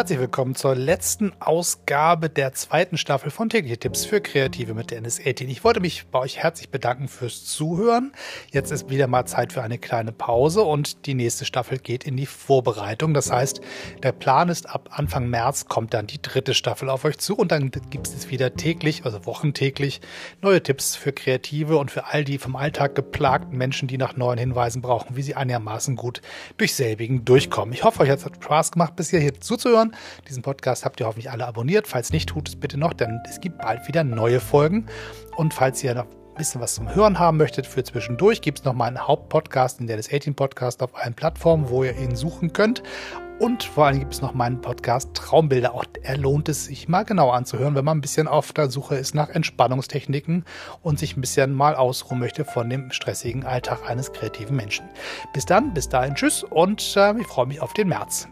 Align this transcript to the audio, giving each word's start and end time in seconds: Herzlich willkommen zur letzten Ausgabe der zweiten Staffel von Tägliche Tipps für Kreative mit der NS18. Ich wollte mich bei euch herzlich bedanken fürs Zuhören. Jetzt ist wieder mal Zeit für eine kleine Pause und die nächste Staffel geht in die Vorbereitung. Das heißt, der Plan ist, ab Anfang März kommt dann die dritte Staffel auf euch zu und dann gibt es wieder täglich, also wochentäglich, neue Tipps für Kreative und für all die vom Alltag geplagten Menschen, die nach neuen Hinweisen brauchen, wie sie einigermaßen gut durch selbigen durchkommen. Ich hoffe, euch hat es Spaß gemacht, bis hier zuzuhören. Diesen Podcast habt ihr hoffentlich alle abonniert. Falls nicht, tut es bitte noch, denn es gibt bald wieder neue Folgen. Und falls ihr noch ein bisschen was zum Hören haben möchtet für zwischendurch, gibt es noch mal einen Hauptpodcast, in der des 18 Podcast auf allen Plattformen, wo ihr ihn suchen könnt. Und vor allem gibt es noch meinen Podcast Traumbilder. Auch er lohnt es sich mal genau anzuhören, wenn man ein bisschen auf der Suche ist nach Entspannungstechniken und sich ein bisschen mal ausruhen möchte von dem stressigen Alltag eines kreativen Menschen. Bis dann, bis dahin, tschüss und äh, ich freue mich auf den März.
Herzlich 0.00 0.18
willkommen 0.18 0.54
zur 0.54 0.74
letzten 0.74 1.30
Ausgabe 1.40 2.30
der 2.30 2.54
zweiten 2.54 2.96
Staffel 2.96 3.30
von 3.30 3.50
Tägliche 3.50 3.76
Tipps 3.76 4.06
für 4.06 4.22
Kreative 4.22 4.72
mit 4.72 4.90
der 4.90 5.02
NS18. 5.02 5.48
Ich 5.48 5.62
wollte 5.62 5.80
mich 5.80 6.06
bei 6.06 6.20
euch 6.20 6.38
herzlich 6.38 6.70
bedanken 6.70 7.06
fürs 7.06 7.44
Zuhören. 7.44 8.12
Jetzt 8.50 8.72
ist 8.72 8.88
wieder 8.88 9.08
mal 9.08 9.26
Zeit 9.26 9.52
für 9.52 9.60
eine 9.60 9.76
kleine 9.76 10.12
Pause 10.12 10.62
und 10.62 11.04
die 11.04 11.12
nächste 11.12 11.44
Staffel 11.44 11.76
geht 11.76 12.04
in 12.04 12.16
die 12.16 12.24
Vorbereitung. 12.24 13.12
Das 13.12 13.30
heißt, 13.30 13.60
der 14.02 14.12
Plan 14.12 14.48
ist, 14.48 14.70
ab 14.70 14.88
Anfang 14.90 15.28
März 15.28 15.66
kommt 15.66 15.92
dann 15.92 16.06
die 16.06 16.22
dritte 16.22 16.54
Staffel 16.54 16.88
auf 16.88 17.04
euch 17.04 17.18
zu 17.18 17.36
und 17.36 17.52
dann 17.52 17.70
gibt 17.70 18.06
es 18.06 18.30
wieder 18.30 18.54
täglich, 18.54 19.04
also 19.04 19.26
wochentäglich, 19.26 20.00
neue 20.40 20.62
Tipps 20.62 20.96
für 20.96 21.12
Kreative 21.12 21.76
und 21.76 21.90
für 21.90 22.06
all 22.06 22.24
die 22.24 22.38
vom 22.38 22.56
Alltag 22.56 22.94
geplagten 22.94 23.58
Menschen, 23.58 23.86
die 23.86 23.98
nach 23.98 24.16
neuen 24.16 24.38
Hinweisen 24.38 24.80
brauchen, 24.80 25.16
wie 25.16 25.22
sie 25.22 25.34
einigermaßen 25.34 25.94
gut 25.94 26.22
durch 26.56 26.74
selbigen 26.74 27.26
durchkommen. 27.26 27.74
Ich 27.74 27.84
hoffe, 27.84 28.00
euch 28.00 28.08
hat 28.08 28.20
es 28.20 28.24
Spaß 28.42 28.72
gemacht, 28.72 28.96
bis 28.96 29.10
hier 29.10 29.38
zuzuhören. 29.38 29.89
Diesen 30.28 30.42
Podcast 30.42 30.84
habt 30.84 31.00
ihr 31.00 31.06
hoffentlich 31.06 31.30
alle 31.30 31.46
abonniert. 31.46 31.86
Falls 31.86 32.12
nicht, 32.12 32.28
tut 32.28 32.48
es 32.48 32.56
bitte 32.56 32.78
noch, 32.78 32.92
denn 32.92 33.20
es 33.28 33.40
gibt 33.40 33.58
bald 33.58 33.86
wieder 33.88 34.04
neue 34.04 34.40
Folgen. 34.40 34.86
Und 35.36 35.54
falls 35.54 35.82
ihr 35.82 35.94
noch 35.94 36.04
ein 36.04 36.34
bisschen 36.36 36.60
was 36.60 36.74
zum 36.74 36.94
Hören 36.94 37.18
haben 37.18 37.36
möchtet 37.36 37.66
für 37.66 37.84
zwischendurch, 37.84 38.40
gibt 38.40 38.60
es 38.60 38.64
noch 38.64 38.74
mal 38.74 38.86
einen 38.86 39.06
Hauptpodcast, 39.06 39.80
in 39.80 39.86
der 39.86 39.96
des 39.96 40.12
18 40.12 40.34
Podcast 40.34 40.82
auf 40.82 40.94
allen 40.94 41.14
Plattformen, 41.14 41.68
wo 41.68 41.84
ihr 41.84 41.96
ihn 41.96 42.16
suchen 42.16 42.52
könnt. 42.52 42.82
Und 43.40 43.62
vor 43.62 43.86
allem 43.86 44.00
gibt 44.00 44.12
es 44.12 44.20
noch 44.20 44.34
meinen 44.34 44.60
Podcast 44.60 45.14
Traumbilder. 45.14 45.74
Auch 45.74 45.86
er 46.02 46.18
lohnt 46.18 46.50
es 46.50 46.66
sich 46.66 46.88
mal 46.88 47.04
genau 47.04 47.30
anzuhören, 47.30 47.74
wenn 47.74 47.86
man 47.86 47.96
ein 47.96 48.02
bisschen 48.02 48.28
auf 48.28 48.52
der 48.52 48.68
Suche 48.68 48.96
ist 48.96 49.14
nach 49.14 49.30
Entspannungstechniken 49.30 50.44
und 50.82 50.98
sich 50.98 51.16
ein 51.16 51.22
bisschen 51.22 51.54
mal 51.54 51.74
ausruhen 51.74 52.20
möchte 52.20 52.44
von 52.44 52.68
dem 52.68 52.90
stressigen 52.90 53.46
Alltag 53.46 53.88
eines 53.88 54.12
kreativen 54.12 54.56
Menschen. 54.56 54.84
Bis 55.32 55.46
dann, 55.46 55.72
bis 55.72 55.88
dahin, 55.88 56.14
tschüss 56.14 56.44
und 56.44 56.94
äh, 56.98 57.18
ich 57.18 57.26
freue 57.26 57.46
mich 57.46 57.62
auf 57.62 57.72
den 57.72 57.88
März. 57.88 58.28